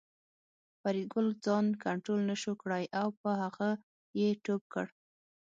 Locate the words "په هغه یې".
3.21-4.29